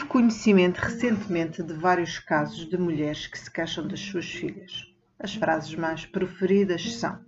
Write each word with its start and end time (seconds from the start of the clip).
Tive 0.00 0.12
conhecimento 0.12 0.78
recentemente 0.78 1.62
de 1.62 1.74
vários 1.74 2.18
casos 2.18 2.66
de 2.66 2.78
mulheres 2.78 3.26
que 3.26 3.38
se 3.38 3.50
queixam 3.50 3.86
das 3.86 4.00
suas 4.00 4.24
filhas. 4.24 4.90
As 5.18 5.34
frases 5.34 5.74
mais 5.74 6.06
preferidas 6.06 6.94
são: 6.94 7.18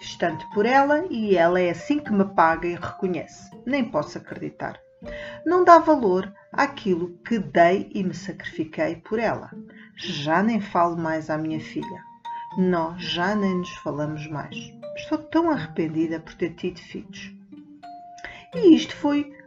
Fiz 0.00 0.16
tanto 0.16 0.44
por 0.50 0.66
ela 0.66 1.06
e 1.08 1.36
ela 1.36 1.60
é 1.60 1.70
assim 1.70 2.00
que 2.00 2.12
me 2.12 2.24
paga 2.34 2.66
e 2.66 2.74
reconhece. 2.74 3.48
Nem 3.64 3.84
posso 3.84 4.18
acreditar. 4.18 4.80
Não 5.46 5.62
dá 5.62 5.78
valor 5.78 6.34
àquilo 6.52 7.16
que 7.24 7.38
dei 7.38 7.88
e 7.94 8.02
me 8.02 8.14
sacrifiquei 8.14 8.96
por 8.96 9.20
ela. 9.20 9.52
Já 9.94 10.42
nem 10.42 10.60
falo 10.60 10.96
mais 10.96 11.30
à 11.30 11.38
minha 11.38 11.60
filha. 11.60 12.02
Nós 12.58 13.00
já 13.00 13.36
nem 13.36 13.58
nos 13.58 13.72
falamos 13.76 14.26
mais. 14.26 14.56
Estou 14.96 15.18
tão 15.18 15.50
arrependida 15.50 16.18
por 16.18 16.34
ter 16.34 16.50
tido 16.54 16.80
filhos. 16.80 17.32
E 18.56 18.74
isto 18.74 18.96
foi 18.96 19.37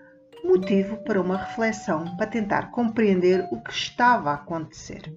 motivo 0.44 0.98
para 0.98 1.22
uma 1.22 1.38
reflexão 1.38 2.16
para 2.18 2.28
tentar 2.28 2.72
compreender 2.72 3.48
o 3.52 3.62
que 3.62 3.72
estava 3.72 4.32
a 4.32 4.36
acontecer. 4.36 5.14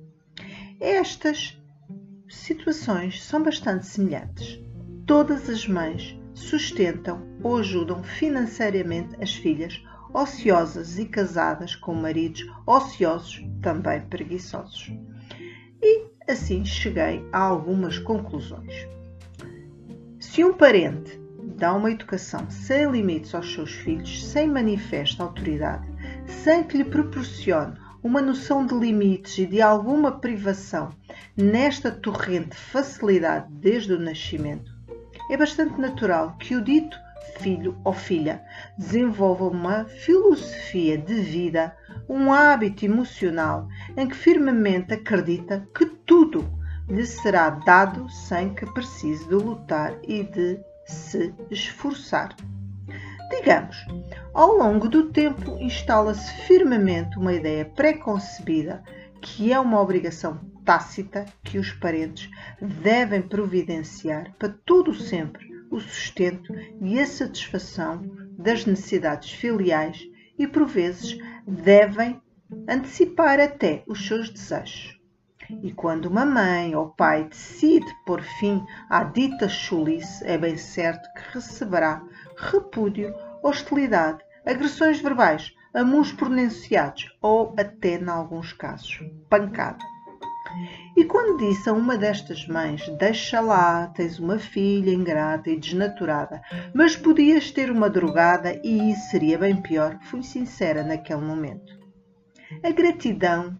Estas 0.80 1.58
situações 2.28 3.22
são 3.22 3.42
bastante 3.42 3.86
semelhantes. 3.86 4.60
Todas 5.06 5.48
as 5.48 5.66
mães 5.66 6.18
sustentam 6.34 7.22
ou 7.42 7.58
ajudam 7.58 8.02
financeiramente 8.02 9.16
as 9.22 9.34
filhas 9.34 9.82
ociosas 10.12 10.98
e 10.98 11.06
casadas 11.06 11.74
com 11.74 11.94
maridos 11.94 12.46
ociosos, 12.66 13.44
também 13.60 14.00
preguiçosos. 14.02 14.92
E 15.82 16.06
assim 16.28 16.64
cheguei 16.64 17.26
a 17.32 17.38
algumas 17.38 17.98
conclusões. 17.98 18.72
Se 20.18 20.44
um 20.44 20.54
parente 20.54 21.23
dá 21.56 21.72
uma 21.72 21.90
educação 21.90 22.48
sem 22.50 22.90
limites 22.90 23.34
aos 23.34 23.52
seus 23.52 23.72
filhos, 23.72 24.24
sem 24.24 24.48
manifesta 24.48 25.22
autoridade, 25.22 25.86
sem 26.26 26.64
que 26.64 26.76
lhe 26.76 26.84
proporcione 26.84 27.76
uma 28.02 28.20
noção 28.20 28.66
de 28.66 28.74
limites 28.74 29.38
e 29.38 29.46
de 29.46 29.62
alguma 29.62 30.12
privação 30.20 30.90
nesta 31.36 31.90
torrente 31.90 32.54
facilidade 32.54 33.46
desde 33.50 33.94
o 33.94 33.98
nascimento, 33.98 34.70
é 35.30 35.36
bastante 35.36 35.80
natural 35.80 36.36
que 36.38 36.54
o 36.54 36.62
dito 36.62 36.98
filho 37.38 37.76
ou 37.82 37.92
filha 37.92 38.42
desenvolva 38.76 39.46
uma 39.46 39.84
filosofia 39.86 40.98
de 40.98 41.14
vida, 41.14 41.74
um 42.08 42.32
hábito 42.32 42.84
emocional 42.84 43.66
em 43.96 44.06
que 44.06 44.14
firmemente 44.14 44.92
acredita 44.92 45.66
que 45.74 45.86
tudo 45.86 46.46
lhe 46.88 47.06
será 47.06 47.50
dado 47.50 48.08
sem 48.10 48.54
que 48.54 48.66
precise 48.72 49.26
de 49.26 49.34
lutar 49.34 49.94
e 50.02 50.22
de 50.22 50.60
se 50.86 51.34
esforçar. 51.50 52.34
Digamos, 53.30 53.76
ao 54.32 54.52
longo 54.56 54.88
do 54.88 55.10
tempo 55.10 55.56
instala-se 55.58 56.32
firmemente 56.46 57.18
uma 57.18 57.32
ideia 57.32 57.64
preconcebida 57.64 58.82
que 59.20 59.52
é 59.52 59.58
uma 59.58 59.80
obrigação 59.80 60.38
tácita 60.64 61.24
que 61.42 61.58
os 61.58 61.72
parentes 61.72 62.30
devem 62.60 63.22
providenciar 63.22 64.34
para 64.38 64.54
todo 64.64 64.94
sempre 64.94 65.48
o 65.70 65.80
sustento 65.80 66.54
e 66.80 67.00
a 67.00 67.06
satisfação 67.06 68.02
das 68.38 68.64
necessidades 68.66 69.30
filiais 69.30 70.06
e, 70.38 70.46
por 70.46 70.66
vezes, 70.66 71.18
devem 71.46 72.20
antecipar 72.68 73.40
até 73.40 73.82
os 73.86 74.06
seus 74.06 74.30
desejos. 74.30 74.98
E 75.62 75.72
quando 75.72 76.06
uma 76.06 76.24
mãe 76.24 76.74
ou 76.74 76.90
pai 76.90 77.24
decide 77.24 77.86
pôr 78.04 78.22
fim 78.22 78.64
à 78.88 79.04
dita 79.04 79.48
chulice, 79.48 80.24
é 80.24 80.36
bem 80.36 80.56
certo 80.56 81.08
que 81.14 81.34
receberá 81.34 82.02
repúdio, 82.36 83.14
hostilidade, 83.42 84.24
agressões 84.44 85.00
verbais, 85.00 85.54
amuns 85.72 86.12
pronunciados 86.12 87.14
ou 87.20 87.54
até, 87.58 87.98
em 87.98 88.08
alguns 88.08 88.52
casos, 88.52 89.00
pancada. 89.28 89.84
E 90.96 91.04
quando 91.04 91.38
disse 91.38 91.68
a 91.68 91.72
uma 91.72 91.96
destas 91.96 92.46
mães: 92.46 92.88
Deixa 92.98 93.40
lá, 93.40 93.88
tens 93.88 94.18
uma 94.18 94.38
filha 94.38 94.92
ingrata 94.92 95.50
e 95.50 95.58
desnaturada, 95.58 96.40
mas 96.72 96.96
podias 96.96 97.50
ter 97.50 97.70
uma 97.70 97.90
drogada 97.90 98.60
e 98.62 98.92
isso 98.92 99.10
seria 99.10 99.38
bem 99.38 99.56
pior, 99.56 99.98
fui 100.02 100.22
sincera 100.22 100.84
naquele 100.84 101.22
momento. 101.22 101.72
A 102.62 102.70
gratidão 102.70 103.58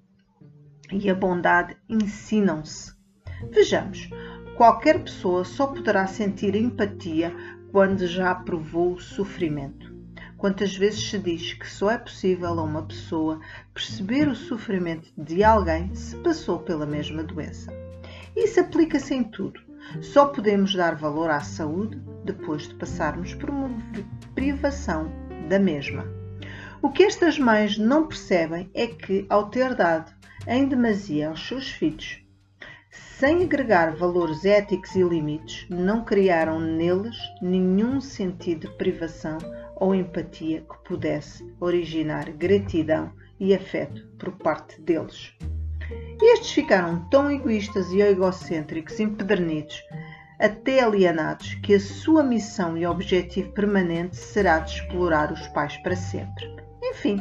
e 0.93 1.09
a 1.11 1.15
bondade 1.15 1.77
ensinam-se. 1.89 2.95
Vejamos, 3.51 4.09
qualquer 4.57 5.03
pessoa 5.03 5.45
só 5.45 5.67
poderá 5.67 6.07
sentir 6.07 6.55
empatia 6.55 7.35
quando 7.73 8.07
já 8.07 8.35
provou 8.35 8.95
o 8.95 9.01
sofrimento. 9.01 9.93
Quantas 10.37 10.77
vezes 10.77 11.09
se 11.09 11.19
diz 11.19 11.55
que 11.55 11.69
só 11.69 11.91
é 11.91 11.99
possível 11.99 12.59
a 12.59 12.63
uma 12.63 12.83
pessoa 12.83 13.41
perceber 13.73 14.29
o 14.29 14.35
sofrimento 14.35 15.09
de 15.17 15.43
alguém 15.43 15.95
se 15.95 16.17
passou 16.17 16.59
pela 16.59 16.85
mesma 16.85 17.23
doença? 17.23 17.73
Isso 18.37 18.61
aplica-se 18.61 19.15
em 19.15 19.25
tudo. 19.25 19.61
Só 20.01 20.27
podemos 20.27 20.75
dar 20.75 20.97
valor 20.97 21.31
à 21.31 21.41
saúde 21.41 22.01
depois 22.25 22.69
de 22.69 22.75
passarmos 22.75 23.35
por 23.35 23.51
uma 23.51 23.71
privação 24.35 25.11
da 25.49 25.59
mesma. 25.59 26.05
O 26.83 26.91
que 26.91 27.05
estas 27.05 27.39
mães 27.39 27.79
não 27.79 28.07
percebem 28.07 28.71
é 28.75 28.87
que, 28.87 29.25
ao 29.29 29.49
ter 29.49 29.75
dado 29.75 30.13
em 30.47 30.67
demasia 30.67 31.29
aos 31.29 31.47
seus 31.47 31.71
filhos, 31.71 32.23
sem 32.91 33.43
agregar 33.43 33.97
valores 33.97 34.45
éticos 34.45 34.95
e 34.95 35.03
limites, 35.03 35.67
não 35.69 36.05
criaram 36.05 36.61
neles 36.61 37.17
nenhum 37.41 38.01
sentido 38.01 38.69
de 38.69 38.77
privação 38.77 39.39
ou 39.77 39.95
empatia 39.95 40.61
que 40.61 40.79
pudesse 40.85 41.45
originar 41.59 42.31
gratidão 42.33 43.13
e 43.41 43.55
afeto 43.55 44.07
por 44.19 44.33
parte 44.33 44.81
deles. 44.81 45.33
Estes 46.23 46.53
ficaram 46.53 47.09
tão 47.09 47.31
egoístas 47.31 47.91
e 47.93 48.01
egocêntricos, 48.01 49.01
empedernidos, 49.01 49.83
até 50.39 50.83
alienados, 50.83 51.55
que 51.63 51.75
a 51.75 51.81
sua 51.81 52.23
missão 52.23 52.77
e 52.77 52.87
objetivo 52.87 53.53
permanente 53.53 54.17
será 54.17 54.59
de 54.59 54.75
explorar 54.75 55.33
os 55.33 55.47
pais 55.49 55.77
para 55.79 55.97
sempre. 55.97 56.45
Enfim, 56.83 57.21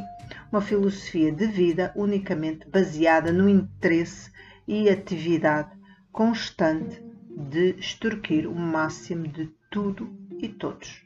uma 0.53 0.61
filosofia 0.61 1.31
de 1.31 1.47
vida 1.47 1.91
unicamente 1.95 2.69
baseada 2.69 3.33
no 3.33 3.49
interesse 3.49 4.31
e 4.67 4.87
atividade 4.87 5.71
constante 6.11 7.03
de 7.27 7.71
extorquir 7.71 8.47
o 8.47 8.53
máximo 8.53 9.27
de 9.27 9.47
tudo 9.71 10.15
e 10.37 10.47
todos. 10.47 11.03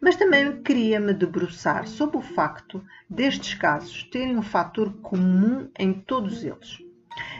Mas 0.00 0.16
também 0.16 0.60
queria 0.64 0.98
me 0.98 1.14
debruçar 1.14 1.86
sobre 1.86 2.16
o 2.16 2.22
facto 2.22 2.84
destes 3.08 3.54
casos 3.54 4.02
terem 4.10 4.36
um 4.36 4.42
fator 4.42 4.92
comum 4.94 5.70
em 5.78 5.92
todos 5.92 6.42
eles. 6.42 6.78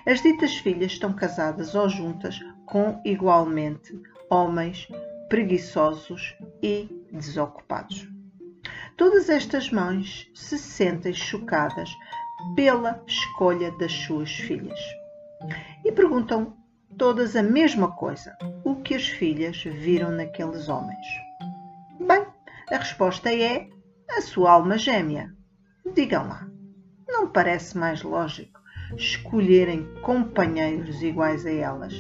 As 0.07 0.23
ditas 0.23 0.55
filhas 0.59 0.93
estão 0.93 1.13
casadas 1.13 1.75
ou 1.75 1.89
juntas 1.89 2.39
com 2.67 3.03
igualmente 3.05 4.01
homens 4.31 4.87
preguiçosos 5.29 6.37
e 6.63 6.89
desocupados. 7.11 8.13
Todas 8.97 9.29
estas 9.29 9.71
mães 9.71 10.29
se 10.35 10.59
sentem 10.59 11.13
chocadas 11.13 11.91
pela 12.55 13.03
escolha 13.07 13.71
das 13.73 13.93
suas 13.93 14.31
filhas 14.31 14.79
e 15.85 15.91
perguntam 15.91 16.57
todas 16.99 17.35
a 17.35 17.43
mesma 17.43 17.93
coisa: 17.93 18.37
o 18.65 18.77
que 18.77 18.95
as 18.95 19.09
filhas 19.09 19.63
viram 19.63 20.11
naqueles 20.13 20.69
homens? 20.69 21.07
Bem, 21.99 22.27
a 22.71 22.77
resposta 22.77 23.33
é 23.33 23.69
a 24.11 24.21
sua 24.21 24.53
alma 24.53 24.77
gêmea. 24.77 25.35
Digam 25.95 26.29
lá, 26.29 26.47
não 27.09 27.29
parece 27.29 27.77
mais 27.77 28.03
lógico 28.03 28.61
escolherem 28.97 29.89
companheiros 30.03 31.03
iguais 31.03 31.47
a 31.47 31.51
elas? 31.51 31.95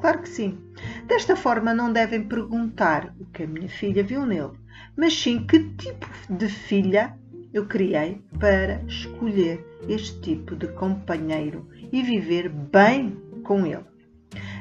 Claro 0.00 0.20
que 0.20 0.28
sim. 0.28 0.58
Desta 1.06 1.36
forma, 1.36 1.72
não 1.72 1.92
devem 1.92 2.26
perguntar 2.26 3.14
o 3.18 3.26
que 3.26 3.44
a 3.44 3.46
minha 3.46 3.68
filha 3.68 4.02
viu 4.02 4.26
nele, 4.26 4.58
mas 4.96 5.14
sim 5.14 5.46
que 5.46 5.60
tipo 5.76 6.06
de 6.30 6.48
filha 6.48 7.16
eu 7.52 7.66
criei 7.66 8.20
para 8.38 8.82
escolher 8.88 9.64
este 9.88 10.20
tipo 10.20 10.56
de 10.56 10.68
companheiro 10.68 11.68
e 11.92 12.02
viver 12.02 12.48
bem 12.48 13.16
com 13.44 13.64
ele. 13.66 13.84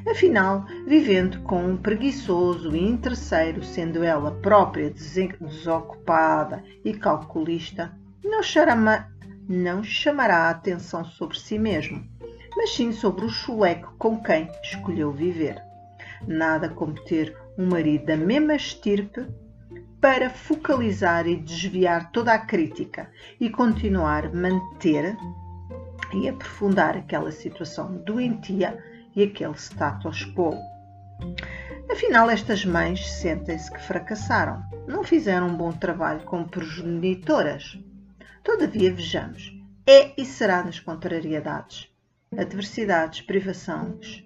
Afinal, 0.07 0.65
vivendo 0.85 1.41
com 1.41 1.65
um 1.65 1.77
preguiçoso 1.77 2.75
e 2.75 2.79
interesseiro, 2.79 3.63
sendo 3.63 4.03
ela 4.03 4.31
própria 4.41 4.91
desocupada 4.91 6.63
e 6.83 6.93
calculista, 6.93 7.91
não, 8.23 8.41
não 9.47 9.83
chamará 9.83 10.47
a 10.47 10.49
atenção 10.51 11.03
sobre 11.05 11.39
si 11.39 11.57
mesmo, 11.57 12.05
mas 12.55 12.75
sim 12.75 12.91
sobre 12.91 13.25
o 13.25 13.29
chuleco 13.29 13.95
com 13.97 14.21
quem 14.21 14.49
escolheu 14.61 15.11
viver. 15.11 15.59
Nada 16.27 16.69
como 16.69 16.93
ter 17.05 17.35
um 17.57 17.65
marido 17.65 18.05
da 18.05 18.17
mesma 18.17 18.55
estirpe 18.55 19.25
para 20.03 20.29
focalizar 20.29 21.25
e 21.27 21.37
desviar 21.37 22.11
toda 22.11 22.33
a 22.33 22.37
crítica 22.37 23.09
e 23.39 23.49
continuar 23.49 24.25
a 24.25 24.33
manter 24.33 25.15
e 26.13 26.27
aprofundar 26.27 26.97
aquela 26.97 27.31
situação 27.31 28.03
doentia 28.03 28.77
e 29.15 29.23
aquele 29.23 29.53
status 29.53 30.25
quo. 30.35 30.57
Afinal, 31.89 32.29
estas 32.29 32.65
mães 32.65 33.09
sentem-se 33.13 33.71
que 33.71 33.79
fracassaram, 33.79 34.61
não 34.85 35.05
fizeram 35.05 35.47
um 35.47 35.55
bom 35.55 35.71
trabalho 35.71 36.19
como 36.25 36.49
progenitoras. 36.49 37.79
Todavia, 38.43 38.93
vejamos, 38.93 39.57
é 39.87 40.11
e 40.21 40.25
será 40.25 40.65
nas 40.65 40.81
contrariedades, 40.81 41.87
adversidades, 42.37 43.21
privações, 43.21 44.21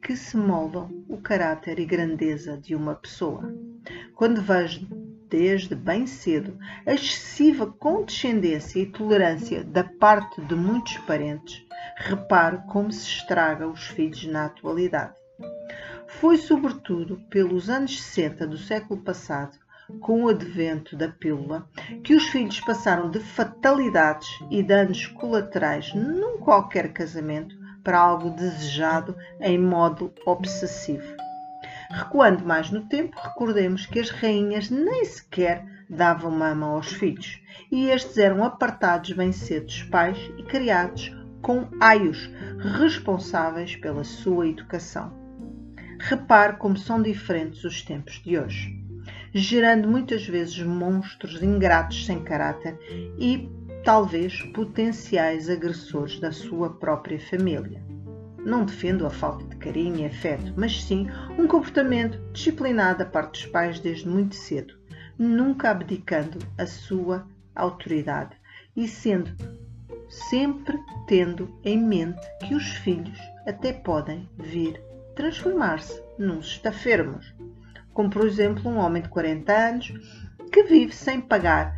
que 0.00 0.16
se 0.16 0.36
moldam 0.36 1.04
o 1.08 1.16
caráter 1.16 1.80
e 1.80 1.84
grandeza 1.84 2.56
de 2.56 2.76
uma 2.76 2.94
pessoa. 2.94 3.52
Quando 4.14 4.40
vejo 4.40 4.99
desde 5.30 5.74
bem 5.74 6.06
cedo 6.06 6.58
a 6.84 6.92
excessiva 6.92 7.66
condescendência 7.66 8.80
e 8.80 8.86
tolerância 8.86 9.62
da 9.62 9.84
parte 9.84 10.40
de 10.42 10.54
muitos 10.54 10.98
parentes, 10.98 11.64
reparo 11.96 12.62
como 12.68 12.92
se 12.92 13.06
estraga 13.06 13.68
os 13.68 13.86
filhos 13.86 14.26
na 14.26 14.46
atualidade. 14.46 15.14
Foi 16.08 16.36
sobretudo 16.36 17.20
pelos 17.30 17.70
anos 17.70 18.02
60 18.02 18.46
do 18.46 18.58
século 18.58 19.00
passado, 19.00 19.56
com 20.00 20.24
o 20.24 20.28
advento 20.28 20.96
da 20.96 21.08
pílula, 21.08 21.68
que 22.02 22.14
os 22.14 22.24
filhos 22.28 22.60
passaram 22.60 23.10
de 23.10 23.20
fatalidades 23.20 24.28
e 24.50 24.62
danos 24.62 25.06
colaterais 25.06 25.94
num 25.94 26.38
qualquer 26.38 26.92
casamento 26.92 27.56
para 27.82 27.98
algo 27.98 28.30
desejado 28.30 29.16
em 29.40 29.58
modo 29.58 30.12
obsessivo. 30.26 31.29
Recuando 31.90 32.46
mais 32.46 32.70
no 32.70 32.82
tempo, 32.82 33.18
recordemos 33.20 33.84
que 33.84 33.98
as 33.98 34.10
rainhas 34.10 34.70
nem 34.70 35.04
sequer 35.04 35.64
davam 35.90 36.30
mama 36.30 36.66
aos 36.66 36.92
filhos 36.92 37.42
e 37.70 37.86
estes 37.86 38.16
eram 38.16 38.44
apartados 38.44 39.10
bem 39.10 39.32
cedo 39.32 39.66
dos 39.66 39.82
pais 39.82 40.16
e 40.38 40.44
criados 40.44 41.12
com 41.42 41.66
aios 41.80 42.30
responsáveis 42.78 43.74
pela 43.74 44.04
sua 44.04 44.46
educação. 44.46 45.12
Repare 45.98 46.58
como 46.58 46.76
são 46.76 47.02
diferentes 47.02 47.64
os 47.64 47.82
tempos 47.82 48.22
de 48.22 48.38
hoje, 48.38 48.80
gerando 49.34 49.88
muitas 49.88 50.24
vezes 50.24 50.62
monstros 50.62 51.42
ingratos 51.42 52.06
sem 52.06 52.22
caráter 52.22 52.78
e 53.18 53.50
talvez 53.82 54.42
potenciais 54.54 55.50
agressores 55.50 56.20
da 56.20 56.30
sua 56.30 56.70
própria 56.70 57.18
família. 57.18 57.89
Não 58.44 58.64
defendo 58.64 59.06
a 59.06 59.10
falta 59.10 59.44
de 59.44 59.56
carinho 59.56 60.00
e 60.00 60.06
afeto, 60.06 60.52
mas 60.56 60.82
sim 60.82 61.08
um 61.38 61.46
comportamento 61.46 62.18
disciplinado 62.32 63.00
da 63.00 63.04
parte 63.04 63.42
dos 63.42 63.52
pais 63.52 63.80
desde 63.80 64.08
muito 64.08 64.34
cedo, 64.34 64.74
nunca 65.18 65.70
abdicando 65.70 66.38
a 66.56 66.66
sua 66.66 67.26
autoridade 67.54 68.36
e 68.76 68.88
sendo 68.88 69.30
sempre 70.08 70.78
tendo 71.06 71.54
em 71.64 71.78
mente 71.78 72.20
que 72.40 72.54
os 72.54 72.66
filhos 72.76 73.18
até 73.46 73.72
podem 73.72 74.28
vir 74.38 74.80
transformar-se 75.14 76.02
num 76.18 76.40
estafermos, 76.40 77.34
como 77.92 78.10
por 78.10 78.26
exemplo 78.26 78.70
um 78.70 78.78
homem 78.78 79.02
de 79.02 79.08
40 79.08 79.52
anos 79.52 79.92
que 80.50 80.64
vive 80.64 80.94
sem 80.94 81.20
pagar 81.20 81.76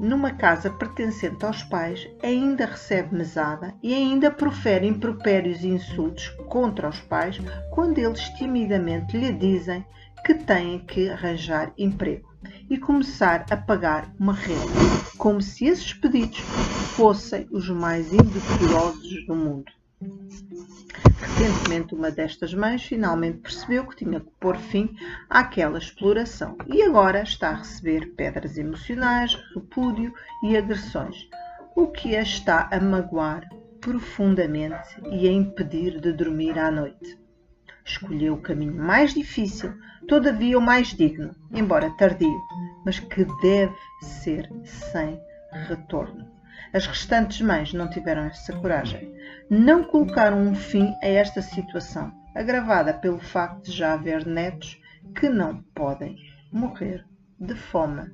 numa 0.00 0.30
casa 0.30 0.70
pertencente 0.70 1.44
aos 1.44 1.62
pais, 1.62 2.08
ainda 2.22 2.64
recebe 2.64 3.14
mesada 3.14 3.74
e 3.82 3.92
ainda 3.92 4.30
profere 4.30 4.86
impropérios 4.86 5.62
e 5.62 5.68
insultos 5.68 6.30
contra 6.48 6.88
os 6.88 7.00
pais 7.00 7.38
quando 7.70 7.98
eles 7.98 8.22
timidamente 8.30 9.16
lhe 9.16 9.30
dizem 9.30 9.84
que 10.24 10.34
têm 10.34 10.78
que 10.78 11.10
arranjar 11.10 11.72
emprego 11.76 12.28
e 12.70 12.78
começar 12.78 13.44
a 13.50 13.56
pagar 13.56 14.10
uma 14.18 14.32
renda, 14.32 14.72
como 15.18 15.42
se 15.42 15.66
esses 15.66 15.92
pedidos 15.92 16.38
fossem 16.96 17.46
os 17.50 17.68
mais 17.68 18.10
indecorosos 18.12 19.26
do 19.26 19.34
mundo. 19.34 19.79
Recentemente, 21.20 21.94
uma 21.94 22.10
destas 22.10 22.54
mães 22.54 22.82
finalmente 22.82 23.38
percebeu 23.38 23.86
que 23.86 23.96
tinha 23.96 24.18
que 24.18 24.30
pôr 24.40 24.56
fim 24.56 24.96
àquela 25.28 25.78
exploração 25.78 26.56
e 26.66 26.82
agora 26.82 27.22
está 27.22 27.50
a 27.50 27.56
receber 27.56 28.14
pedras 28.14 28.56
emocionais, 28.56 29.34
repúdio 29.54 30.14
e 30.42 30.56
agressões, 30.56 31.28
o 31.76 31.86
que 31.86 32.16
a 32.16 32.22
está 32.22 32.68
a 32.72 32.80
magoar 32.80 33.46
profundamente 33.80 35.00
e 35.10 35.28
a 35.28 35.32
impedir 35.32 36.00
de 36.00 36.12
dormir 36.12 36.58
à 36.58 36.70
noite. 36.70 37.18
Escolheu 37.84 38.34
o 38.34 38.42
caminho 38.42 38.74
mais 38.74 39.12
difícil, 39.12 39.74
todavia 40.08 40.58
o 40.58 40.62
mais 40.62 40.88
digno, 40.88 41.34
embora 41.52 41.90
tardio, 41.96 42.40
mas 42.86 42.98
que 42.98 43.26
deve 43.42 43.76
ser 44.00 44.50
sem 44.64 45.20
retorno. 45.66 46.39
As 46.72 46.86
restantes 46.86 47.40
mães 47.40 47.72
não 47.72 47.88
tiveram 47.88 48.22
essa 48.22 48.52
coragem. 48.52 49.12
Não 49.48 49.84
colocaram 49.84 50.38
um 50.38 50.54
fim 50.54 50.94
a 51.02 51.06
esta 51.06 51.42
situação, 51.42 52.12
agravada 52.34 52.94
pelo 52.94 53.18
facto 53.18 53.64
de 53.64 53.72
já 53.72 53.94
haver 53.94 54.26
netos 54.26 54.80
que 55.14 55.28
não 55.28 55.62
podem 55.74 56.16
morrer 56.52 57.04
de 57.38 57.54
fome. 57.54 58.10